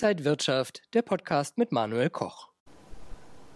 Inside 0.00 0.24
Wirtschaft, 0.24 0.82
der 0.94 1.02
Podcast 1.02 1.58
mit 1.58 1.72
Manuel 1.72 2.08
Koch. 2.08 2.50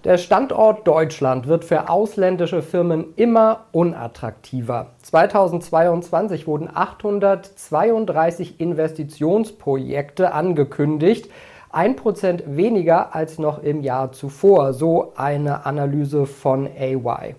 Der 0.03 0.19
Standort 0.19 0.89
Deutschland 0.89 1.47
wird 1.47 1.65
für 1.65 1.89
ausländische 1.89 2.63
Firmen 2.63 3.15
immer 3.15 3.67
unattraktiver. 3.71 4.91
2022 5.03 6.49
wurden 6.49 6.69
832 6.69 8.59
Investitionsprojekte 8.59 10.33
angekündigt, 10.33 11.31
ein 11.71 11.95
Prozent 11.95 12.43
weniger 12.45 13.15
als 13.15 13.39
noch 13.39 13.63
im 13.63 13.81
Jahr 13.81 14.11
zuvor, 14.11 14.73
so 14.73 15.13
eine 15.15 15.65
Analyse 15.65 16.27
von 16.27 16.67
AY. 16.67 17.37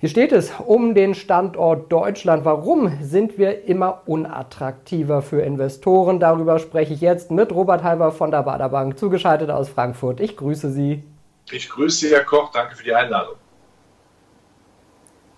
Hier 0.00 0.08
steht 0.08 0.32
es 0.32 0.50
um 0.66 0.94
den 0.94 1.14
Standort 1.14 1.92
Deutschland. 1.92 2.46
Warum 2.46 2.90
sind 3.02 3.36
wir 3.36 3.66
immer 3.66 4.00
unattraktiver 4.06 5.20
für 5.20 5.42
Investoren? 5.42 6.18
Darüber 6.18 6.58
spreche 6.58 6.94
ich 6.94 7.02
jetzt 7.02 7.30
mit 7.30 7.52
Robert 7.52 7.82
Halber 7.82 8.10
von 8.10 8.30
der 8.30 8.42
Baderbank, 8.44 8.98
zugeschaltet 8.98 9.50
aus 9.50 9.68
Frankfurt. 9.68 10.20
Ich 10.20 10.38
grüße 10.38 10.70
Sie. 10.70 11.04
Ich 11.50 11.68
grüße 11.68 11.98
Sie, 11.98 12.14
Herr 12.14 12.24
Koch. 12.24 12.50
Danke 12.50 12.76
für 12.76 12.84
die 12.84 12.94
Einladung. 12.94 13.34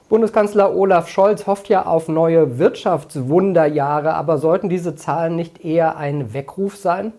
Bundeskanzler 0.09 0.73
Olaf 0.77 1.09
Scholz 1.09 1.49
hofft 1.49 1.69
ja 1.69 1.85
auf 1.85 2.07
neue 2.07 2.61
Wirtschaftswunderjahre, 2.61 4.15
aber 4.15 4.39
sollten 4.39 4.69
diese 4.69 4.95
Zahlen 4.95 5.35
nicht 5.35 5.65
eher 5.65 5.97
ein 5.97 6.35
Weckruf 6.35 6.77
sein? 6.77 7.13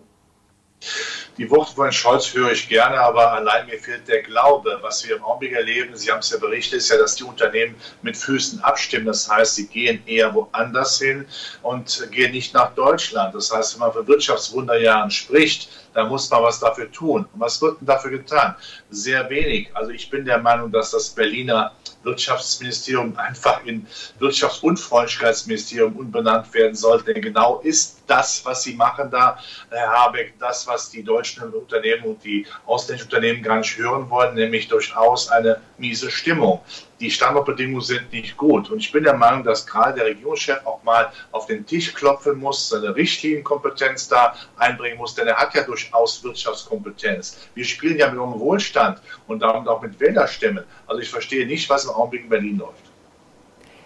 Die 1.36 1.50
Worte 1.50 1.74
von 1.74 1.90
Scholz 1.90 2.32
höre 2.32 2.52
ich 2.52 2.68
gerne, 2.68 3.00
aber 3.00 3.32
allein 3.32 3.66
mir 3.66 3.76
fehlt 3.80 4.06
der 4.06 4.22
Glaube. 4.22 4.78
Was 4.82 5.04
wir 5.04 5.16
im 5.16 5.24
Augenblick 5.24 5.52
erleben, 5.52 5.96
Sie 5.96 6.12
haben 6.12 6.20
es 6.20 6.30
ja 6.30 6.38
berichtet, 6.38 6.78
ist 6.78 6.90
ja, 6.90 6.96
dass 6.96 7.16
die 7.16 7.24
Unternehmen 7.24 7.74
mit 8.02 8.16
Füßen 8.16 8.62
abstimmen. 8.62 9.06
Das 9.06 9.28
heißt, 9.28 9.56
sie 9.56 9.66
gehen 9.66 10.00
eher 10.06 10.32
woanders 10.32 11.00
hin 11.00 11.26
und 11.62 12.08
gehen 12.12 12.30
nicht 12.30 12.54
nach 12.54 12.72
Deutschland. 12.76 13.34
Das 13.34 13.52
heißt, 13.52 13.74
wenn 13.74 13.80
man 13.80 13.92
von 13.92 14.06
Wirtschaftswunderjahren 14.06 15.10
spricht, 15.10 15.70
da 15.92 16.04
muss 16.04 16.30
man 16.30 16.44
was 16.44 16.60
dafür 16.60 16.90
tun. 16.92 17.26
Und 17.32 17.40
was 17.40 17.60
wird 17.60 17.80
denn 17.80 17.86
dafür 17.86 18.12
getan? 18.12 18.54
Sehr 18.90 19.28
wenig. 19.28 19.70
Also 19.74 19.90
ich 19.90 20.08
bin 20.10 20.24
der 20.24 20.38
Meinung, 20.38 20.70
dass 20.70 20.92
das 20.92 21.10
Berliner 21.10 21.72
Wirtschaftsministerium 22.04 23.16
einfach 23.16 23.64
in 23.64 23.86
Wirtschaftsunfreundlichkeitsministerium 24.18 25.96
umbenannt 25.96 26.52
werden 26.54 26.74
sollte. 26.74 27.12
Denn 27.12 27.22
genau 27.22 27.60
ist 27.60 28.02
das, 28.06 28.44
was 28.44 28.62
sie 28.62 28.74
machen 28.74 29.10
da, 29.10 29.38
Herr 29.70 29.90
Habeck, 29.90 30.34
das, 30.38 30.66
was 30.66 30.90
die 30.90 31.02
deutschen 31.02 31.52
Unternehmen 31.52 32.04
und 32.04 32.24
die 32.24 32.46
ausländischen 32.66 33.06
Unternehmen 33.06 33.42
gar 33.42 33.58
nicht 33.58 33.76
hören 33.76 34.08
wollen, 34.10 34.34
nämlich 34.34 34.68
durchaus 34.68 35.28
eine 35.30 35.60
miese 35.78 36.10
Stimmung 36.10 36.60
die 37.00 37.10
Standardbedingungen 37.10 37.80
sind 37.80 38.12
nicht 38.12 38.36
gut. 38.36 38.70
Und 38.70 38.78
ich 38.78 38.92
bin 38.92 39.04
der 39.04 39.16
Meinung, 39.16 39.44
dass 39.44 39.66
gerade 39.66 39.98
der 39.98 40.06
Regierungschef 40.06 40.64
auch 40.64 40.82
mal 40.82 41.12
auf 41.32 41.46
den 41.46 41.66
Tisch 41.66 41.94
klopfen 41.94 42.38
muss, 42.38 42.68
seine 42.68 42.94
Richtlinienkompetenz 42.94 44.08
da 44.08 44.34
einbringen 44.56 44.98
muss, 44.98 45.14
denn 45.14 45.26
er 45.26 45.36
hat 45.36 45.54
ja 45.54 45.62
durchaus 45.62 46.22
Wirtschaftskompetenz. 46.22 47.48
Wir 47.54 47.64
spielen 47.64 47.98
ja 47.98 48.10
mit 48.10 48.18
unserem 48.18 48.40
Wohlstand 48.40 49.00
und 49.26 49.40
damit 49.40 49.68
auch 49.68 49.82
mit 49.82 49.98
Wählerstimmen. 50.00 50.64
Also 50.86 51.00
ich 51.00 51.10
verstehe 51.10 51.46
nicht, 51.46 51.68
was 51.68 51.84
im 51.84 51.90
Augenblick 51.90 52.24
in 52.24 52.28
Berlin 52.28 52.58
läuft. 52.58 52.94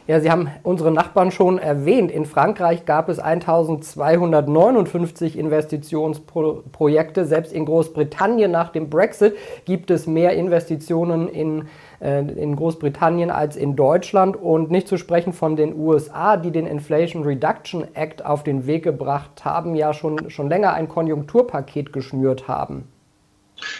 Ja, 0.08 0.18
Sie 0.20 0.30
haben 0.30 0.48
unsere 0.62 0.90
Nachbarn 0.90 1.30
schon 1.30 1.58
erwähnt. 1.58 2.10
In 2.10 2.24
Frankreich 2.24 2.86
gab 2.86 3.10
es 3.10 3.18
1259 3.18 5.36
Investitionsprojekte. 5.36 7.26
Selbst 7.26 7.52
in 7.52 7.66
Großbritannien 7.66 8.50
nach 8.50 8.70
dem 8.70 8.88
Brexit 8.88 9.36
gibt 9.66 9.90
es 9.90 10.06
mehr 10.06 10.32
Investitionen 10.32 11.28
in, 11.28 11.60
äh, 11.60 11.64
in 12.00 12.54
Großbritannien 12.54 13.30
als 13.30 13.56
in 13.56 13.74
Deutschland. 13.74 14.36
Und 14.36 14.70
nicht 14.70 14.88
zu 14.88 14.96
sprechen 14.96 15.32
von 15.32 15.56
den 15.56 15.74
USA, 15.76 16.36
die 16.36 16.50
den 16.50 16.66
Inflation 16.66 17.24
Reduction 17.24 17.86
Act 17.94 18.24
auf 18.24 18.44
den 18.44 18.66
Weg 18.66 18.84
gebracht 18.84 19.44
haben, 19.44 19.74
ja 19.74 19.92
schon, 19.92 20.30
schon 20.30 20.48
länger 20.48 20.74
ein 20.74 20.88
Konjunkturpaket 20.88 21.92
geschnürt 21.92 22.46
haben. 22.46 22.88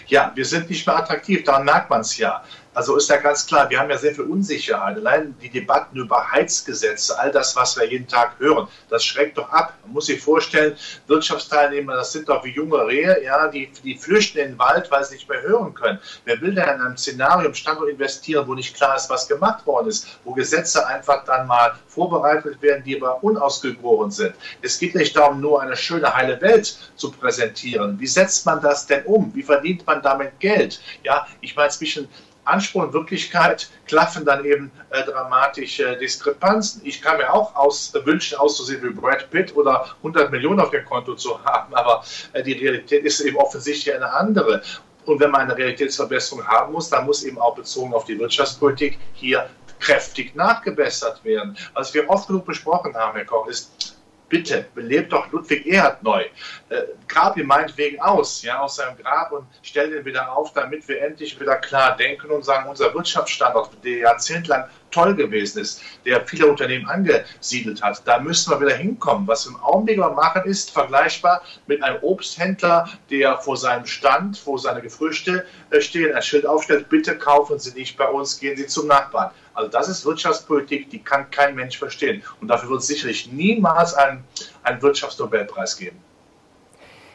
Ja, 0.06 0.33
wir 0.34 0.44
sind 0.44 0.69
nicht 0.69 0.86
mehr 0.86 0.96
attraktiv, 0.96 1.45
daran 1.45 1.64
merkt 1.64 1.90
man 1.90 2.01
es 2.01 2.17
ja. 2.18 2.42
Also 2.78 2.94
ist 2.94 3.11
ja 3.11 3.16
ganz 3.16 3.44
klar, 3.44 3.68
wir 3.70 3.80
haben 3.80 3.90
ja 3.90 3.98
sehr 3.98 4.14
viel 4.14 4.27
Unsicherheit. 4.27 4.98
Allein 4.98 5.34
die 5.42 5.48
Debatten 5.48 5.96
über 5.96 6.30
Heizgesetze, 6.30 7.18
all 7.18 7.33
das, 7.33 7.56
was 7.56 7.77
wir 7.77 7.84
jeden 7.84 8.06
Tag 8.06 8.39
hören, 8.39 8.68
das 8.89 9.05
schreckt 9.05 9.36
doch 9.36 9.50
ab. 9.50 9.74
Man 9.83 9.94
muss 9.94 10.06
sich 10.06 10.22
vorstellen, 10.22 10.77
Wirtschaftsteilnehmer, 11.08 11.94
das 11.94 12.12
sind 12.12 12.28
doch 12.28 12.44
wie 12.44 12.52
junge 12.52 12.86
Rehe, 12.86 13.20
ja, 13.24 13.48
die, 13.48 13.68
die 13.83 13.98
flüchten 13.98 14.39
in 14.39 14.50
den 14.50 14.58
Wald, 14.61 14.92
weil 14.92 15.02
sie 15.02 15.14
nicht 15.14 15.28
mehr 15.28 15.42
hören 15.42 15.74
können. 15.74 15.98
Wer 16.24 16.40
will 16.40 16.55
denn 16.55 16.68
in 16.68 16.80
einem 16.80 16.96
Szenario 16.96 17.48
im 17.48 17.55
Standort 17.55 17.90
investieren, 17.90 18.46
wo 18.46 18.55
nicht 18.55 18.77
klar 18.77 18.95
ist, 18.95 19.10
was 19.10 19.27
gemacht 19.27 19.66
worden 19.66 19.89
ist, 19.89 20.06
wo 20.22 20.33
Gesetze 20.33 20.86
einfach 20.86 21.24
dann 21.24 21.48
mal 21.48 21.74
vorbereitet 21.89 22.62
werden, 22.62 22.84
die 22.84 23.02
aber 23.02 23.24
unausgegoren 23.24 24.12
sind? 24.12 24.36
Es 24.62 24.78
geht 24.78 24.95
nicht 24.95 25.16
darum, 25.16 25.40
nur 25.40 25.60
eine 25.60 25.77
schöne, 25.77 26.14
heile 26.14 26.40
Welt 26.40 26.78
zu 26.95 27.10
präsentieren. 27.10 27.98
Wie 27.98 28.06
setzt 28.06 28.46
man 28.46 28.62
das 28.62 28.86
denn 28.86 29.05
um? 29.05 29.34
Wie 29.34 29.42
verdient 29.42 29.84
man 29.84 30.00
damit 30.00 30.39
Geld? 30.39 30.80
Ja, 31.02 31.27
ich 31.40 31.56
meine, 31.56 31.72
bisschen 31.77 32.08
Anspruch 32.48 32.83
und 32.83 32.92
Wirklichkeit 32.92 33.70
klaffen 33.86 34.25
dann 34.25 34.45
eben 34.45 34.70
äh, 34.91 35.05
dramatische 35.05 35.97
Diskrepanzen. 35.97 36.83
Ich 36.85 37.03
kann 37.03 37.19
mir 37.19 37.33
auch 37.33 37.55
aus, 37.55 37.95
äh, 37.95 38.05
wünschen, 38.05 38.39
auszusehen 38.39 38.83
wie 38.83 38.91
Brad 38.91 39.31
Pitt 39.31 39.55
oder 39.57 39.86
100 39.98 40.31
Millionen 40.31 40.61
auf 40.61 40.70
dem 40.70 40.85
Konto 40.85 41.14
zu 41.14 41.42
haben, 41.45 41.75
aber 41.75 42.05
äh, 42.33 42.42
die 42.42 42.53
Realität 42.53 43.05
ist 43.05 43.20
eben 43.20 43.37
offensichtlich 43.37 43.95
eine 43.95 44.13
andere. 44.13 44.63
Und 45.05 45.20
wenn 45.20 45.31
man 45.31 45.42
eine 45.42 45.57
Realitätsverbesserung 45.57 46.47
haben 46.47 46.73
muss, 46.73 46.91
dann 46.91 47.07
muss 47.07 47.23
eben 47.25 47.39
auch 47.39 47.55
bezogen 47.55 47.95
auf 47.95 48.05
die 48.05 48.19
Wirtschaftspolitik 48.19 48.98
hier 49.14 49.48
kräftig 49.81 50.35
nachgebessert 50.35 51.25
werden. 51.25 51.57
Was 51.75 51.95
wir 51.95 52.08
oft 52.11 52.27
genug 52.27 52.45
besprochen 52.45 52.95
haben, 52.95 53.17
Herr 53.17 53.25
Koch, 53.25 53.47
ist, 53.47 53.98
bitte, 54.28 54.66
belebt 54.74 55.12
doch 55.12 55.30
Ludwig 55.33 55.66
Erhard 55.66 56.02
neu. 56.02 56.22
Äh, 56.68 56.83
grab 57.06 57.36
ihn 57.36 57.46
meinetwegen 57.46 58.00
aus, 58.00 58.42
ja, 58.42 58.61
aus 58.61 58.77
seinem 58.77 58.96
Grab 58.96 59.33
und 59.33 59.46
stell 59.62 59.92
ihn 59.92 60.05
wieder 60.05 60.33
auf, 60.33 60.52
damit 60.52 60.86
wir 60.89 61.02
endlich 61.02 61.39
wieder 61.40 61.56
klar 61.56 61.96
denken 61.96 62.30
und 62.30 62.44
sagen, 62.44 62.68
unser 62.68 62.92
Wirtschaftsstandort, 62.94 63.70
der 63.84 63.98
jahrzehntelang 63.98 64.68
toll 64.91 65.15
gewesen 65.15 65.61
ist, 65.61 65.83
der 66.05 66.27
viele 66.27 66.47
Unternehmen 66.47 66.87
angesiedelt 66.89 67.83
hat, 67.83 68.03
da 68.07 68.19
müssen 68.19 68.51
wir 68.51 68.61
wieder 68.61 68.77
hinkommen. 68.77 69.27
Was 69.27 69.47
wir 69.47 69.57
im 69.57 69.63
Augenblick 69.63 69.99
machen, 69.99 70.43
ist 70.45 70.71
vergleichbar 70.71 71.43
mit 71.67 71.83
einem 71.83 71.99
Obsthändler, 72.03 72.89
der 73.11 73.39
vor 73.39 73.57
seinem 73.57 73.87
Stand, 73.87 74.41
wo 74.47 74.57
seine 74.57 74.83
Gefrüchte 74.83 75.45
äh, 75.71 75.81
stehen, 75.81 76.15
ein 76.15 76.23
Schild 76.23 76.47
aufstellt, 76.47 76.89
bitte 76.89 77.17
kaufen 77.17 77.59
Sie 77.59 77.73
nicht 77.73 77.97
bei 77.97 78.09
uns, 78.09 78.39
gehen 78.39 78.57
Sie 78.57 78.67
zum 78.67 78.87
Nachbarn. 78.87 79.31
Also 79.55 79.71
das 79.71 79.89
ist 79.89 80.05
Wirtschaftspolitik, 80.07 80.91
die 80.91 81.01
kann 81.03 81.31
kein 81.31 81.55
Mensch 81.55 81.79
verstehen. 81.79 82.23
Und 82.41 82.49
dafür 82.49 82.70
wird 82.70 82.81
es 82.81 82.87
sicherlich 82.87 83.33
niemals 83.33 83.95
einen, 83.95 84.23
einen 84.63 84.81
Wirtschaftsnobelpreis 84.81 85.77
geben. 85.77 85.99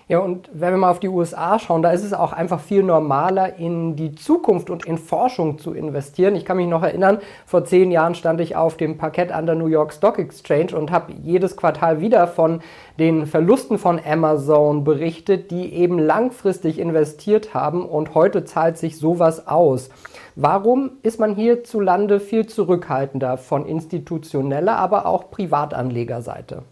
Ja, 0.09 0.19
und 0.19 0.49
wenn 0.53 0.73
wir 0.73 0.77
mal 0.77 0.91
auf 0.91 0.99
die 0.99 1.07
USA 1.07 1.57
schauen, 1.59 1.81
da 1.81 1.91
ist 1.91 2.03
es 2.03 2.11
auch 2.13 2.33
einfach 2.33 2.59
viel 2.59 2.83
normaler, 2.83 3.57
in 3.57 3.95
die 3.95 4.15
Zukunft 4.15 4.69
und 4.69 4.85
in 4.85 4.97
Forschung 4.97 5.59
zu 5.59 5.73
investieren. 5.73 6.35
Ich 6.35 6.43
kann 6.43 6.57
mich 6.57 6.67
noch 6.67 6.83
erinnern, 6.83 7.19
vor 7.45 7.63
zehn 7.63 7.89
Jahren 7.89 8.13
stand 8.13 8.41
ich 8.41 8.57
auf 8.57 8.75
dem 8.75 8.97
Parkett 8.97 9.31
an 9.31 9.45
der 9.45 9.55
New 9.55 9.67
York 9.67 9.93
Stock 9.93 10.19
Exchange 10.19 10.75
und 10.75 10.91
habe 10.91 11.13
jedes 11.23 11.55
Quartal 11.55 12.01
wieder 12.01 12.27
von 12.27 12.61
den 12.99 13.25
Verlusten 13.27 13.77
von 13.77 13.99
Amazon 14.05 14.83
berichtet, 14.83 15.51
die 15.51 15.73
eben 15.73 15.99
langfristig 15.99 16.79
investiert 16.79 17.53
haben 17.53 17.85
und 17.85 18.13
heute 18.13 18.43
zahlt 18.43 18.77
sich 18.77 18.97
sowas 18.97 19.47
aus. 19.47 19.89
Warum 20.35 20.91
ist 21.01 21.19
man 21.19 21.35
hierzulande 21.35 22.19
viel 22.19 22.45
zurückhaltender 22.47 23.37
von 23.37 23.65
institutioneller, 23.65 24.75
aber 24.75 25.05
auch 25.05 25.31
Privatanlegerseite? 25.31 26.63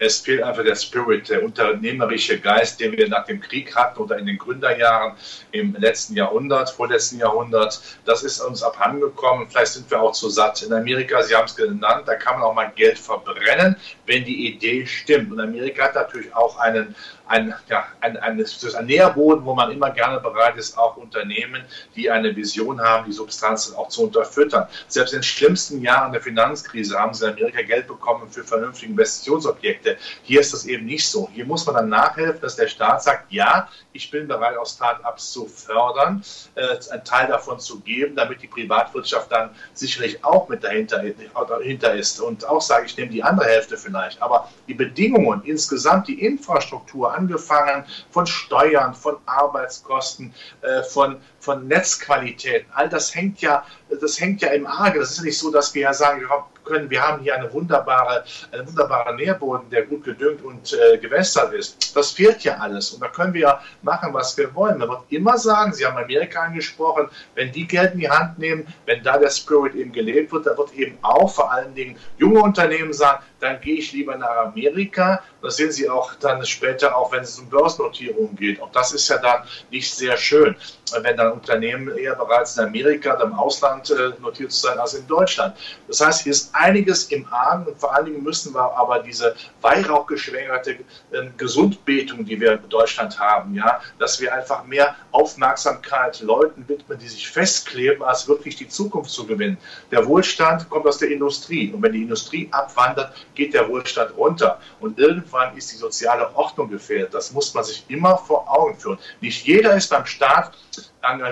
Es 0.00 0.20
fehlt 0.20 0.42
einfach 0.42 0.64
der 0.64 0.76
Spirit, 0.76 1.28
der 1.28 1.44
unternehmerische 1.44 2.40
Geist, 2.40 2.80
den 2.80 2.96
wir 2.96 3.06
nach 3.08 3.26
dem 3.26 3.38
Krieg 3.38 3.76
hatten 3.76 4.00
oder 4.00 4.16
in 4.16 4.24
den 4.24 4.38
Gründerjahren 4.38 5.14
im 5.52 5.76
letzten 5.78 6.14
Jahrhundert, 6.14 6.70
vorletzten 6.70 7.18
Jahrhundert. 7.18 7.80
Das 8.06 8.22
ist 8.22 8.40
uns 8.40 8.62
abhandengekommen. 8.62 9.50
Vielleicht 9.50 9.74
sind 9.74 9.90
wir 9.90 10.00
auch 10.00 10.12
zu 10.12 10.30
satt. 10.30 10.62
In 10.62 10.72
Amerika, 10.72 11.22
Sie 11.22 11.36
haben 11.36 11.44
es 11.44 11.54
genannt, 11.54 12.04
da 12.06 12.14
kann 12.14 12.40
man 12.40 12.44
auch 12.48 12.54
mal 12.54 12.72
Geld 12.74 12.98
verbrennen, 12.98 13.76
wenn 14.06 14.24
die 14.24 14.48
Idee 14.48 14.86
stimmt. 14.86 15.32
Und 15.32 15.38
Amerika 15.38 15.84
hat 15.84 15.94
natürlich 15.94 16.34
auch 16.34 16.58
einen 16.58 16.94
ein, 17.30 17.54
ja, 17.68 17.86
ein, 18.00 18.16
ein, 18.16 18.44
ein 18.44 18.86
Nährboden, 18.86 19.44
wo 19.44 19.54
man 19.54 19.70
immer 19.70 19.90
gerne 19.90 20.18
bereit 20.18 20.56
ist, 20.56 20.76
auch 20.76 20.96
Unternehmen, 20.96 21.62
die 21.94 22.10
eine 22.10 22.34
Vision 22.34 22.80
haben, 22.80 23.06
die 23.06 23.12
Substanzen 23.12 23.76
auch 23.76 23.88
zu 23.88 24.02
unterfüttern. 24.02 24.66
Selbst 24.88 25.12
in 25.12 25.20
den 25.20 25.22
schlimmsten 25.22 25.80
Jahren 25.80 26.10
der 26.10 26.20
Finanzkrise 26.20 26.98
haben 26.98 27.14
sie 27.14 27.26
in 27.26 27.32
Amerika 27.32 27.62
Geld 27.62 27.86
bekommen 27.86 28.28
für 28.30 28.42
vernünftige 28.42 28.90
Investitionsobjekte. 28.90 29.89
Hier 30.22 30.40
ist 30.40 30.52
das 30.52 30.64
eben 30.66 30.86
nicht 30.86 31.08
so. 31.08 31.28
Hier 31.32 31.44
muss 31.44 31.66
man 31.66 31.74
dann 31.74 31.88
nachhelfen, 31.88 32.40
dass 32.40 32.56
der 32.56 32.68
Staat 32.68 33.02
sagt, 33.02 33.32
ja, 33.32 33.68
ich 33.92 34.10
bin 34.10 34.28
bereit, 34.28 34.56
auch 34.56 34.66
Start-ups 34.66 35.32
zu 35.32 35.46
fördern, 35.46 36.22
äh, 36.54 36.78
einen 36.90 37.04
Teil 37.04 37.28
davon 37.28 37.58
zu 37.58 37.80
geben, 37.80 38.16
damit 38.16 38.42
die 38.42 38.46
Privatwirtschaft 38.46 39.30
dann 39.32 39.50
sicherlich 39.74 40.24
auch 40.24 40.48
mit 40.48 40.64
dahinter, 40.64 41.02
dahinter 41.48 41.94
ist. 41.94 42.20
Und 42.20 42.48
auch 42.48 42.60
sage 42.60 42.86
ich, 42.86 42.96
nehme 42.96 43.10
die 43.10 43.22
andere 43.22 43.48
Hälfte 43.48 43.76
vielleicht. 43.76 44.20
Aber 44.22 44.50
die 44.68 44.74
Bedingungen 44.74 45.42
insgesamt, 45.44 46.08
die 46.08 46.24
Infrastruktur, 46.24 47.14
angefangen 47.14 47.84
von 48.10 48.26
Steuern, 48.26 48.94
von 48.94 49.16
Arbeitskosten, 49.26 50.34
äh, 50.62 50.82
von, 50.82 51.20
von 51.38 51.66
Netzqualität. 51.66 52.66
All 52.74 52.88
das 52.88 53.14
hängt 53.14 53.40
ja, 53.40 53.64
das 54.00 54.20
hängt 54.20 54.42
ja 54.42 54.50
im 54.50 54.66
Arge. 54.66 55.00
Das 55.00 55.10
ist 55.10 55.18
ja 55.18 55.24
nicht 55.24 55.38
so, 55.38 55.50
dass 55.50 55.74
wir 55.74 55.82
ja 55.82 55.94
sagen, 55.94 56.20
wir 56.20 56.28
können, 56.70 56.88
wir 56.90 57.02
haben 57.02 57.22
hier 57.22 57.34
eine 57.34 57.52
wunderbare, 57.52 58.24
einen 58.52 58.66
wunderbaren 58.66 59.16
Nährboden, 59.16 59.68
der 59.70 59.86
gut 59.86 60.04
gedüngt 60.04 60.42
und 60.42 60.72
äh, 60.72 60.98
gewässert 60.98 61.52
ist. 61.52 61.96
Das 61.96 62.12
fehlt 62.12 62.42
ja 62.42 62.58
alles. 62.58 62.90
Und 62.90 63.02
da 63.02 63.08
können 63.08 63.34
wir 63.34 63.58
machen, 63.82 64.14
was 64.14 64.36
wir 64.38 64.54
wollen. 64.54 64.78
Man 64.78 64.88
wird 64.88 65.02
immer 65.10 65.36
sagen, 65.36 65.72
Sie 65.72 65.84
haben 65.84 65.96
Amerika 65.96 66.42
angesprochen, 66.42 67.08
wenn 67.34 67.50
die 67.52 67.66
Geld 67.66 67.94
in 67.94 68.00
die 68.00 68.10
Hand 68.10 68.38
nehmen, 68.38 68.66
wenn 68.86 69.02
da 69.02 69.18
der 69.18 69.30
Spirit 69.30 69.74
eben 69.74 69.92
gelebt 69.92 70.32
wird, 70.32 70.46
da 70.46 70.56
wird 70.56 70.72
eben 70.74 70.98
auch 71.02 71.32
vor 71.32 71.52
allen 71.52 71.74
Dingen 71.74 71.98
junge 72.18 72.40
Unternehmen 72.40 72.92
sagen, 72.92 73.22
dann 73.40 73.60
gehe 73.60 73.76
ich 73.76 73.92
lieber 73.92 74.16
nach 74.16 74.36
Amerika. 74.46 75.22
Das 75.42 75.56
sehen 75.56 75.72
Sie 75.72 75.88
auch 75.88 76.14
dann 76.16 76.44
später, 76.44 76.96
auch 76.96 77.12
wenn 77.12 77.22
es 77.22 77.38
um 77.38 77.48
Börsennotierungen 77.48 78.36
geht. 78.36 78.60
Auch 78.60 78.70
das 78.72 78.92
ist 78.92 79.08
ja 79.08 79.18
dann 79.18 79.42
nicht 79.70 79.92
sehr 79.94 80.16
schön, 80.16 80.54
wenn 81.02 81.16
dann 81.16 81.32
Unternehmen 81.32 81.96
eher 81.96 82.14
bereits 82.14 82.56
in 82.58 82.64
Amerika 82.64 83.14
oder 83.14 83.24
im 83.24 83.34
Ausland 83.34 83.90
äh, 83.90 84.12
notiert 84.20 84.52
zu 84.52 84.60
sein 84.66 84.78
als 84.78 84.94
in 84.94 85.06
Deutschland. 85.06 85.56
Das 85.88 86.00
heißt, 86.00 86.22
hier 86.22 86.32
ist 86.32 86.54
einiges 86.60 87.04
im 87.04 87.26
Argen 87.32 87.66
und 87.66 87.78
vor 87.78 87.94
allen 87.94 88.06
Dingen 88.06 88.22
müssen 88.22 88.54
wir 88.54 88.76
aber 88.76 89.00
diese 89.00 89.34
weihrauchgeschwängerte 89.62 90.72
äh, 90.72 91.26
Gesundbetung, 91.36 92.24
die 92.26 92.38
wir 92.38 92.52
in 92.52 92.68
Deutschland 92.68 93.18
haben, 93.18 93.54
ja, 93.54 93.80
dass 93.98 94.20
wir 94.20 94.34
einfach 94.34 94.64
mehr 94.64 94.94
Aufmerksamkeit 95.10 96.20
Leuten 96.20 96.68
widmen, 96.68 96.98
die 96.98 97.08
sich 97.08 97.28
festkleben, 97.30 98.02
als 98.02 98.28
wirklich 98.28 98.56
die 98.56 98.68
Zukunft 98.68 99.10
zu 99.10 99.26
gewinnen. 99.26 99.56
Der 99.90 100.06
Wohlstand 100.06 100.68
kommt 100.68 100.86
aus 100.86 100.98
der 100.98 101.10
Industrie 101.10 101.72
und 101.72 101.82
wenn 101.82 101.92
die 101.92 102.02
Industrie 102.02 102.48
abwandert, 102.50 103.14
geht 103.34 103.54
der 103.54 103.68
Wohlstand 103.68 104.16
runter. 104.16 104.60
Und 104.80 104.98
irgendwann 104.98 105.56
ist 105.56 105.72
die 105.72 105.76
soziale 105.76 106.34
Ordnung 106.36 106.68
gefährdet. 106.68 107.14
Das 107.14 107.32
muss 107.32 107.54
man 107.54 107.64
sich 107.64 107.84
immer 107.88 108.18
vor 108.18 108.50
Augen 108.50 108.78
führen. 108.78 108.98
Nicht 109.20 109.46
jeder 109.46 109.74
ist 109.74 109.88
beim 109.88 110.04
Staat 110.04 110.52
an 111.00 111.22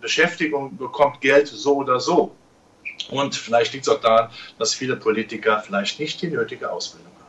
Beschäftigung, 0.00 0.76
bekommt 0.76 1.20
Geld 1.20 1.48
so 1.48 1.76
oder 1.76 2.00
so. 2.00 2.34
Und 3.08 3.34
vielleicht 3.34 3.72
liegt 3.72 3.86
es 3.86 3.92
auch 3.92 4.00
daran, 4.00 4.30
dass 4.58 4.74
viele 4.74 4.96
Politiker 4.96 5.62
vielleicht 5.64 5.98
nicht 6.00 6.20
die 6.22 6.28
nötige 6.28 6.70
Ausbildung 6.70 7.06
haben. 7.06 7.20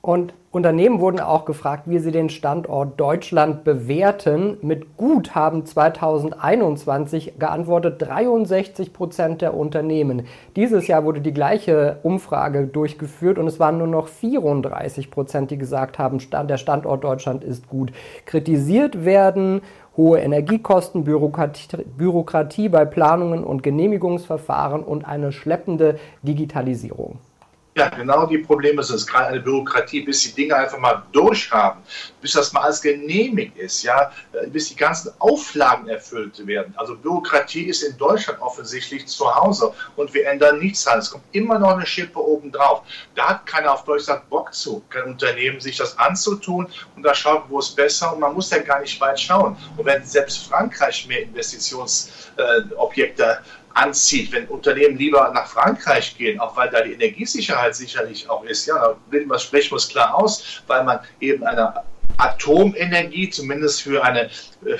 Und 0.00 0.32
Unternehmen 0.50 1.00
wurden 1.00 1.20
auch 1.20 1.44
gefragt, 1.44 1.82
wie 1.86 1.98
sie 1.98 2.12
den 2.12 2.30
Standort 2.30 2.98
Deutschland 2.98 3.64
bewerten. 3.64 4.56
Mit 4.62 4.96
gut 4.96 5.34
haben 5.34 5.66
2021 5.66 7.34
geantwortet 7.38 8.00
63 8.00 8.94
Prozent 8.94 9.42
der 9.42 9.54
Unternehmen. 9.54 10.26
Dieses 10.56 10.86
Jahr 10.86 11.04
wurde 11.04 11.20
die 11.20 11.34
gleiche 11.34 11.98
Umfrage 12.02 12.66
durchgeführt 12.66 13.38
und 13.38 13.46
es 13.48 13.60
waren 13.60 13.76
nur 13.76 13.86
noch 13.88 14.08
34 14.08 15.10
Prozent, 15.10 15.50
die 15.50 15.58
gesagt 15.58 15.98
haben, 15.98 16.18
der 16.18 16.56
Standort 16.56 17.04
Deutschland 17.04 17.44
ist 17.44 17.68
gut. 17.68 17.92
Kritisiert 18.24 19.04
werden 19.04 19.60
hohe 19.98 20.20
Energiekosten, 20.20 21.04
Bürokratie, 21.04 22.68
bei 22.70 22.84
Planungen 22.86 23.44
und 23.44 23.62
Genehmigungsverfahren 23.62 24.82
und 24.82 25.04
eine 25.04 25.32
schleppende 25.32 25.98
Digitalisierung. 26.22 27.18
Ja, 27.78 27.88
genau 27.90 28.26
die 28.26 28.38
Probleme 28.38 28.82
sind 28.82 28.96
es. 28.96 29.06
Gerade 29.06 29.28
eine 29.28 29.38
Bürokratie, 29.38 30.00
bis 30.00 30.22
die 30.22 30.32
Dinge 30.32 30.56
einfach 30.56 30.80
mal 30.80 31.04
durchhaben, 31.12 31.80
bis 32.20 32.32
das 32.32 32.52
mal 32.52 32.62
alles 32.62 32.82
genehmigt 32.82 33.56
ist, 33.56 33.84
ja, 33.84 34.10
äh, 34.32 34.48
bis 34.48 34.70
die 34.70 34.74
ganzen 34.74 35.12
Auflagen 35.20 35.88
erfüllt 35.88 36.44
werden. 36.44 36.74
Also 36.76 36.96
Bürokratie 36.96 37.68
ist 37.68 37.84
in 37.84 37.96
Deutschland 37.96 38.40
offensichtlich 38.40 39.06
zu 39.06 39.32
Hause 39.32 39.72
und 39.94 40.12
wir 40.12 40.26
ändern 40.26 40.58
nichts 40.58 40.88
an. 40.88 40.98
Es 40.98 41.12
kommt 41.12 41.22
immer 41.30 41.60
noch 41.60 41.76
eine 41.76 41.86
Schippe 41.86 42.18
obendrauf. 42.18 42.82
Da 43.14 43.28
hat 43.28 43.46
keiner 43.46 43.72
auf 43.72 43.84
Deutschland 43.84 44.28
Bock 44.28 44.52
zu, 44.52 44.82
kein 44.90 45.04
Unternehmen, 45.04 45.60
sich 45.60 45.76
das 45.76 45.96
anzutun 46.00 46.66
und 46.96 47.04
da 47.04 47.14
schaut, 47.14 47.44
wo 47.48 47.60
es 47.60 47.70
besser 47.70 48.12
und 48.12 48.18
man 48.18 48.34
muss 48.34 48.50
ja 48.50 48.58
gar 48.58 48.80
nicht 48.80 49.00
weit 49.00 49.20
schauen. 49.20 49.56
Und 49.76 49.86
wenn 49.86 50.04
selbst 50.04 50.48
Frankreich 50.48 51.06
mehr 51.06 51.22
Investitionsobjekte 51.22 53.22
äh, 53.22 53.36
anzieht, 53.74 54.32
wenn 54.32 54.46
Unternehmen 54.48 54.96
lieber 54.96 55.30
nach 55.34 55.46
Frankreich 55.46 56.16
gehen, 56.16 56.40
auch 56.40 56.56
weil 56.56 56.70
da 56.70 56.82
die 56.82 56.92
Energiesicherheit 56.92 57.74
sicherlich 57.74 58.28
auch 58.28 58.44
ist. 58.44 58.66
Ja, 58.66 58.96
da 59.10 59.38
sprechen 59.38 59.72
wir 59.72 59.76
es 59.76 59.88
klar 59.88 60.14
aus, 60.14 60.62
weil 60.66 60.84
man 60.84 61.00
eben 61.20 61.44
eine 61.44 61.82
Atomenergie, 62.16 63.30
zumindest 63.30 63.82
für 63.82 64.02
eine 64.02 64.24
äh, 64.64 64.78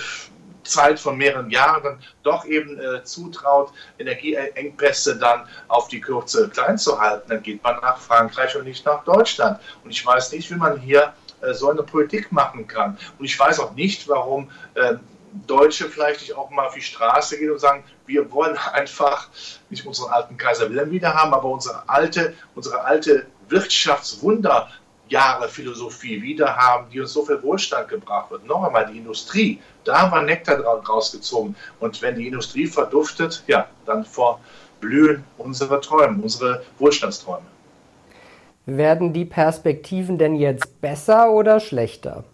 Zeit 0.68 1.00
von 1.00 1.16
mehreren 1.16 1.50
Jahren 1.50 1.98
doch 2.22 2.44
eben 2.44 2.78
äh, 2.78 3.02
zutraut, 3.04 3.72
Energieengpässe 3.98 5.18
dann 5.18 5.48
auf 5.68 5.88
die 5.88 6.00
Kürze 6.00 6.48
klein 6.50 6.78
zu 6.78 7.00
halten, 7.00 7.28
dann 7.30 7.42
geht 7.42 7.62
man 7.62 7.76
nach 7.80 7.98
Frankreich 7.98 8.54
und 8.56 8.64
nicht 8.64 8.84
nach 8.84 9.04
Deutschland. 9.04 9.58
Und 9.82 9.90
ich 9.90 10.04
weiß 10.04 10.32
nicht, 10.32 10.50
wie 10.50 10.56
man 10.56 10.78
hier 10.78 11.12
äh, 11.40 11.54
so 11.54 11.70
eine 11.70 11.82
Politik 11.82 12.30
machen 12.32 12.66
kann. 12.66 12.98
Und 13.18 13.24
ich 13.24 13.38
weiß 13.38 13.60
auch 13.60 13.74
nicht, 13.74 14.08
warum 14.08 14.50
äh, 14.74 14.94
Deutsche 15.46 15.88
vielleicht 15.88 16.20
nicht 16.20 16.34
auch 16.34 16.50
mal 16.50 16.66
auf 16.66 16.74
die 16.74 16.82
Straße 16.82 17.38
gehen 17.38 17.50
und 17.50 17.58
sagen, 17.58 17.82
wir 18.06 18.30
wollen 18.32 18.56
einfach 18.72 19.28
nicht 19.70 19.86
unseren 19.86 20.10
alten 20.10 20.36
Kaiser 20.36 20.68
Wilhelm 20.70 20.90
wieder 20.90 21.14
haben, 21.14 21.32
aber 21.34 21.48
unsere 21.48 21.88
alte, 21.88 22.34
unsere 22.54 22.84
alte 22.84 23.26
Wirtschaftswunderjahre-Philosophie 23.48 26.22
wieder 26.22 26.56
haben, 26.56 26.88
die 26.90 27.00
uns 27.00 27.12
so 27.12 27.24
viel 27.24 27.42
Wohlstand 27.42 27.88
gebracht 27.88 28.30
wird. 28.30 28.46
Noch 28.46 28.62
einmal 28.62 28.86
die 28.86 28.98
Industrie, 28.98 29.60
da 29.84 30.02
haben 30.02 30.12
wir 30.12 30.22
Nektar 30.22 30.60
rausgezogen. 30.60 31.56
Und 31.80 32.00
wenn 32.02 32.14
die 32.16 32.26
Industrie 32.26 32.66
verduftet, 32.66 33.42
ja, 33.46 33.68
dann 33.86 34.04
verblühen 34.04 35.24
unsere 35.38 35.80
Träume, 35.80 36.22
unsere 36.22 36.62
Wohlstandsträume. 36.78 37.46
Werden 38.66 39.14
die 39.14 39.24
Perspektiven 39.24 40.18
denn 40.18 40.34
jetzt 40.34 40.82
besser 40.82 41.32
oder 41.32 41.58
schlechter? 41.58 42.24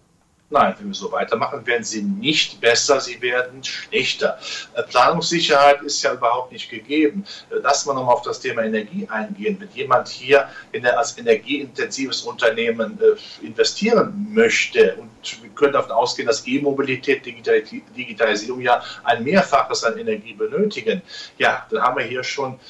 Nein, 0.54 0.76
wenn 0.78 0.86
wir 0.86 0.94
so 0.94 1.10
weitermachen, 1.10 1.66
werden 1.66 1.82
sie 1.82 2.00
nicht 2.02 2.60
besser, 2.60 3.00
sie 3.00 3.20
werden 3.20 3.64
schlechter. 3.64 4.38
Äh, 4.74 4.84
Planungssicherheit 4.84 5.82
ist 5.82 6.00
ja 6.04 6.14
überhaupt 6.14 6.52
nicht 6.52 6.70
gegeben. 6.70 7.24
Äh, 7.50 7.56
lass 7.60 7.86
mal 7.86 7.94
nochmal 7.94 8.14
auf 8.14 8.22
das 8.22 8.38
Thema 8.38 8.62
Energie 8.62 9.08
eingehen. 9.10 9.56
Wenn 9.58 9.70
jemand 9.70 10.06
hier 10.06 10.48
in 10.70 10.84
der, 10.84 10.96
als 10.96 11.18
energieintensives 11.18 12.22
Unternehmen 12.22 13.00
äh, 13.00 13.44
investieren 13.44 14.28
möchte 14.30 14.94
und 14.94 15.42
wir 15.42 15.50
können 15.50 15.72
davon 15.72 15.90
ausgehen, 15.90 16.28
dass 16.28 16.46
E-Mobilität, 16.46 17.26
Digitalisierung 17.26 18.60
ja 18.60 18.80
ein 19.02 19.24
Mehrfaches 19.24 19.82
an 19.82 19.98
Energie 19.98 20.34
benötigen, 20.34 21.02
ja, 21.36 21.66
dann 21.68 21.82
haben 21.82 21.98
wir 21.98 22.04
hier 22.04 22.22
schon 22.22 22.60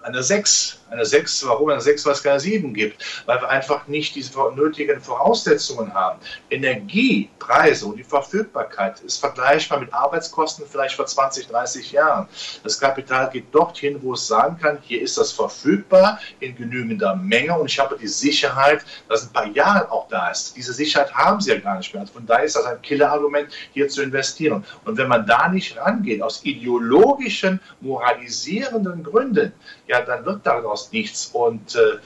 eine 0.00 0.22
6. 0.22 0.81
Eine 0.92 1.06
6, 1.06 1.46
warum 1.46 1.70
eine 1.70 1.80
6, 1.80 2.04
weil 2.04 2.12
es 2.12 2.22
keine 2.22 2.38
7 2.38 2.74
gibt? 2.74 3.02
Weil 3.26 3.40
wir 3.40 3.48
einfach 3.48 3.86
nicht 3.86 4.14
diese 4.14 4.32
nötigen 4.54 5.00
Voraussetzungen 5.00 5.94
haben. 5.94 6.18
Energiepreise 6.50 7.86
und 7.86 7.96
die 7.96 8.04
Verfügbarkeit 8.04 9.00
ist 9.00 9.18
vergleichbar 9.18 9.80
mit 9.80 9.92
Arbeitskosten 9.92 10.66
vielleicht 10.70 10.96
vor 10.96 11.06
20, 11.06 11.48
30 11.48 11.92
Jahren. 11.92 12.28
Das 12.62 12.78
Kapital 12.78 13.30
geht 13.30 13.54
dorthin, 13.54 14.02
wo 14.02 14.12
es 14.12 14.26
sagen 14.26 14.58
kann, 14.60 14.78
hier 14.82 15.00
ist 15.00 15.16
das 15.16 15.32
verfügbar 15.32 16.18
in 16.40 16.54
genügender 16.56 17.16
Menge 17.16 17.58
und 17.58 17.70
ich 17.70 17.78
habe 17.78 17.96
die 17.98 18.06
Sicherheit, 18.06 18.84
dass 19.08 19.24
ein 19.24 19.32
paar 19.32 19.46
Jahre 19.46 19.90
auch 19.90 20.08
da 20.08 20.30
ist. 20.30 20.56
Diese 20.56 20.74
Sicherheit 20.74 21.14
haben 21.14 21.40
sie 21.40 21.52
ja 21.52 21.58
gar 21.58 21.78
nicht 21.78 21.92
mehr. 21.94 22.02
Also 22.02 22.12
von 22.12 22.26
daher 22.26 22.44
ist 22.44 22.56
das 22.56 22.66
ein 22.66 22.82
Killerargument, 22.82 23.48
hier 23.72 23.88
zu 23.88 24.02
investieren. 24.02 24.64
Und 24.84 24.98
wenn 24.98 25.08
man 25.08 25.26
da 25.26 25.48
nicht 25.48 25.76
rangeht, 25.78 26.22
aus 26.22 26.44
ideologischen, 26.44 27.60
moralisierenden 27.80 29.02
Gründen, 29.02 29.52
ja, 29.86 30.02
dann 30.02 30.24
wird 30.24 30.44
daraus 30.44 30.81
nichts. 30.90 31.26
Und 31.32 31.76
äh, 31.76 31.98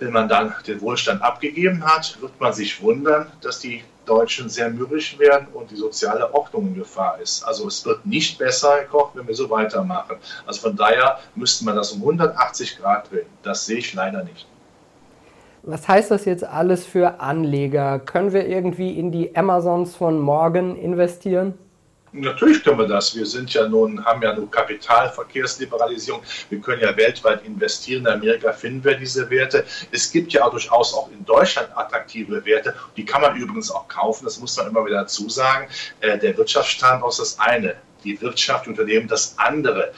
wenn 0.00 0.12
man 0.12 0.28
dann 0.28 0.54
den 0.66 0.80
Wohlstand 0.80 1.22
abgegeben 1.22 1.84
hat, 1.84 2.20
wird 2.20 2.40
man 2.40 2.52
sich 2.52 2.82
wundern, 2.82 3.30
dass 3.40 3.60
die 3.60 3.84
Deutschen 4.06 4.48
sehr 4.48 4.70
mürrisch 4.70 5.18
werden 5.18 5.46
und 5.52 5.70
die 5.70 5.76
soziale 5.76 6.34
Ordnung 6.34 6.68
in 6.68 6.74
Gefahr 6.74 7.20
ist. 7.20 7.44
Also 7.44 7.68
es 7.68 7.84
wird 7.84 8.04
nicht 8.06 8.38
besser, 8.38 8.72
Herr 8.76 8.84
Koch, 8.86 9.10
wenn 9.14 9.26
wir 9.28 9.34
so 9.34 9.48
weitermachen. 9.50 10.16
Also 10.46 10.62
von 10.62 10.76
daher 10.76 11.20
müsste 11.36 11.64
man 11.64 11.76
das 11.76 11.92
um 11.92 12.00
180 12.00 12.78
Grad 12.78 13.10
drehen. 13.10 13.26
Das 13.42 13.66
sehe 13.66 13.78
ich 13.78 13.94
leider 13.94 14.24
nicht. 14.24 14.46
Was 15.62 15.86
heißt 15.86 16.10
das 16.10 16.24
jetzt 16.24 16.42
alles 16.42 16.86
für 16.86 17.20
Anleger? 17.20 17.98
Können 17.98 18.32
wir 18.32 18.46
irgendwie 18.46 18.98
in 18.98 19.12
die 19.12 19.36
Amazons 19.36 19.94
von 19.94 20.18
morgen 20.18 20.74
investieren? 20.74 21.54
Natürlich 22.12 22.64
können 22.64 22.78
wir 22.78 22.88
das. 22.88 23.14
Wir 23.14 23.24
sind 23.24 23.52
ja 23.54 23.68
nun, 23.68 24.04
haben 24.04 24.20
ja 24.22 24.34
nur 24.34 24.50
Kapitalverkehrsliberalisierung. 24.50 26.22
Wir 26.48 26.60
können 26.60 26.82
ja 26.82 26.96
weltweit 26.96 27.44
investieren. 27.44 28.06
In 28.06 28.12
Amerika 28.12 28.52
finden 28.52 28.82
wir 28.82 28.94
diese 28.94 29.30
Werte. 29.30 29.64
Es 29.92 30.10
gibt 30.10 30.32
ja 30.32 30.44
auch 30.44 30.50
durchaus 30.50 30.92
auch 30.92 31.10
in 31.12 31.24
Deutschland 31.24 31.68
attraktive 31.76 32.44
Werte. 32.44 32.74
Die 32.96 33.04
kann 33.04 33.20
man 33.20 33.36
übrigens 33.36 33.70
auch 33.70 33.86
kaufen. 33.86 34.24
Das 34.24 34.40
muss 34.40 34.56
man 34.56 34.68
immer 34.68 34.84
wieder 34.84 35.02
dazu 35.02 35.28
sagen. 35.28 35.68
Äh, 36.00 36.18
der 36.18 36.36
Wirtschaftsstandort 36.36 37.12
ist 37.12 37.20
das 37.20 37.38
eine 37.38 37.76
die 38.04 38.20
Wirtschaft, 38.20 38.66
die 38.66 38.70
Unternehmen 38.70 39.08
das 39.08 39.34
andere 39.38 39.92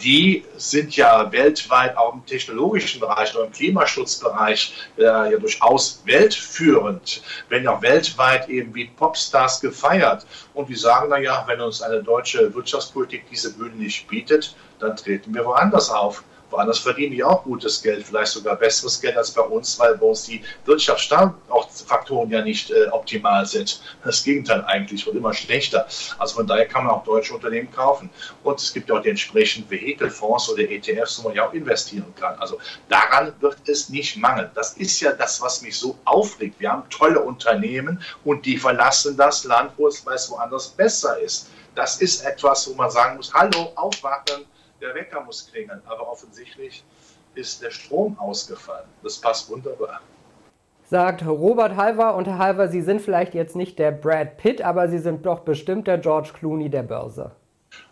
die 0.00 0.44
sind 0.56 0.96
ja 0.96 1.30
weltweit 1.32 1.96
auch 1.96 2.14
im 2.14 2.26
technologischen 2.26 3.00
Bereich 3.00 3.34
oder 3.34 3.46
im 3.46 3.52
Klimaschutzbereich 3.52 4.74
äh, 4.98 5.02
ja 5.02 5.38
durchaus 5.38 6.02
weltführend, 6.04 7.22
wenn 7.48 7.66
auch 7.66 7.82
weltweit 7.82 8.48
eben 8.48 8.74
wie 8.74 8.86
Popstars 8.86 9.60
gefeiert. 9.60 10.26
Und 10.54 10.68
die 10.68 10.74
sagen, 10.74 11.08
naja, 11.08 11.44
wenn 11.46 11.60
uns 11.60 11.82
eine 11.82 12.02
deutsche 12.02 12.54
Wirtschaftspolitik 12.54 13.24
diese 13.30 13.54
Bühne 13.54 13.76
nicht 13.76 14.06
bietet, 14.08 14.54
dann 14.78 14.96
treten 14.96 15.34
wir 15.34 15.44
woanders 15.44 15.90
auf. 15.90 16.22
Woanders 16.50 16.78
verdienen 16.78 17.12
die 17.12 17.24
auch 17.24 17.42
gutes 17.42 17.82
Geld, 17.82 18.06
vielleicht 18.06 18.32
sogar 18.32 18.56
besseres 18.56 19.00
Geld 19.00 19.16
als 19.16 19.30
bei 19.30 19.42
uns, 19.42 19.78
weil 19.78 19.96
bei 19.96 20.06
uns 20.06 20.24
die 20.24 20.42
Wirtschaftsstandortfaktoren 20.64 22.30
ja 22.30 22.42
nicht 22.42 22.70
äh, 22.70 22.86
optimal 22.88 23.46
sind. 23.46 23.80
Das 24.04 24.22
Gegenteil 24.22 24.64
eigentlich 24.64 25.04
wird 25.06 25.16
immer 25.16 25.34
schlechter. 25.34 25.86
Also 26.18 26.36
von 26.36 26.46
daher 26.46 26.66
kann 26.66 26.84
man 26.84 26.94
auch 26.94 27.04
deutsche 27.04 27.34
Unternehmen 27.34 27.70
kaufen. 27.72 28.10
Und 28.44 28.60
es 28.60 28.72
gibt 28.72 28.88
ja 28.88 28.96
auch 28.96 29.02
die 29.02 29.10
entsprechenden 29.10 29.70
Vehikelfonds 29.70 30.48
oder 30.50 30.62
ETFs, 30.62 31.18
wo 31.18 31.28
man 31.28 31.36
ja 31.36 31.48
auch 31.48 31.52
investieren 31.52 32.14
kann. 32.18 32.38
Also 32.38 32.58
daran 32.88 33.32
wird 33.40 33.68
es 33.68 33.88
nicht 33.88 34.16
mangeln. 34.16 34.50
Das 34.54 34.74
ist 34.74 35.00
ja 35.00 35.12
das, 35.12 35.40
was 35.40 35.62
mich 35.62 35.76
so 35.76 35.98
aufregt. 36.04 36.60
Wir 36.60 36.70
haben 36.70 36.88
tolle 36.90 37.20
Unternehmen 37.20 38.00
und 38.24 38.46
die 38.46 38.56
verlassen 38.56 39.16
das 39.16 39.44
Land, 39.44 39.72
wo 39.76 39.88
es 39.88 40.04
weiß 40.04 40.30
woanders 40.30 40.68
besser 40.68 41.18
ist. 41.18 41.48
Das 41.74 42.00
ist 42.00 42.24
etwas, 42.24 42.68
wo 42.68 42.74
man 42.74 42.90
sagen 42.90 43.16
muss, 43.16 43.34
hallo, 43.34 43.72
aufwachen, 43.74 44.46
der 44.80 44.94
Wecker 44.94 45.22
muss 45.22 45.50
klingeln. 45.50 45.80
Aber 45.86 46.08
offensichtlich 46.08 46.84
ist 47.34 47.62
der 47.62 47.70
Strom 47.70 48.18
ausgefallen. 48.18 48.88
Das 49.02 49.20
passt 49.20 49.50
wunderbar. 49.50 50.00
Sagt 50.88 51.26
Robert 51.26 51.76
Halver 51.76 52.14
und 52.14 52.26
Herr 52.26 52.38
Halver, 52.38 52.68
Sie 52.68 52.80
sind 52.80 53.00
vielleicht 53.00 53.34
jetzt 53.34 53.56
nicht 53.56 53.78
der 53.78 53.90
Brad 53.90 54.36
Pitt, 54.36 54.62
aber 54.62 54.88
Sie 54.88 54.98
sind 54.98 55.26
doch 55.26 55.40
bestimmt 55.40 55.88
der 55.88 55.98
George 55.98 56.30
Clooney 56.32 56.70
der 56.70 56.84
Börse. 56.84 57.32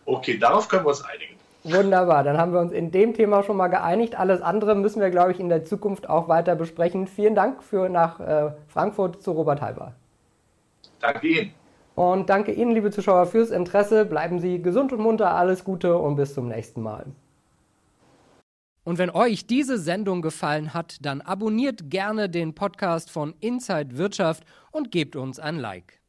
Okay, 0.07 0.39
darauf 0.39 0.69
können 0.69 0.85
wir 0.85 0.91
uns 0.91 1.03
einigen. 1.03 1.35
Wunderbar, 1.65 2.23
dann 2.25 2.37
haben 2.37 2.53
wir 2.53 2.61
uns 2.61 2.73
in 2.73 2.91
dem 2.91 3.15
Thema 3.15 3.43
schon 3.43 3.57
mal 3.57 3.69
geeinigt. 3.69 4.17
Alles 4.17 4.43
andere 4.43 4.75
müssen 4.75 5.01
wir, 5.01 5.11
glaube 5.11 5.33
ich, 5.33 5.41
in 5.41 5.49
der 5.49 5.65
Zukunft 5.65 6.09
auch 6.09 6.29
weiter 6.29 6.55
besprechen. 6.55 7.07
Vielen 7.07 7.35
Dank 7.35 7.63
für 7.63 7.89
nach 7.89 8.21
äh, 8.21 8.53
Frankfurt 8.69 9.23
zu 9.23 9.33
Robert 9.33 9.63
Halver. 9.63 9.95
Danke 11.01 11.27
Ihnen. 11.27 11.55
Und 11.95 12.29
danke 12.29 12.53
Ihnen, 12.53 12.73
liebe 12.73 12.91
Zuschauer, 12.91 13.27
fürs 13.27 13.51
Interesse. 13.51 14.05
Bleiben 14.05 14.41
Sie 14.41 14.61
gesund 14.61 14.93
und 14.93 15.01
munter, 15.01 15.35
alles 15.35 15.65
Gute 15.65 15.97
und 15.97 16.17
bis 16.17 16.35
zum 16.35 16.49
nächsten 16.49 16.83
Mal. 16.83 17.07
Und 18.85 18.99
wenn 18.99 19.11
euch 19.11 19.47
diese 19.47 19.79
Sendung 19.79 20.21
gefallen 20.21 20.75
hat, 20.75 20.99
dann 21.01 21.23
abonniert 21.23 21.91
gerne 21.91 22.29
den 22.29 22.55
Podcast 22.55 23.11
von 23.11 23.35
Inside 23.41 23.97
Wirtschaft 23.97 24.45
und 24.73 24.91
gebt 24.91 25.17
uns 25.17 25.39
ein 25.39 25.57
Like. 25.57 26.04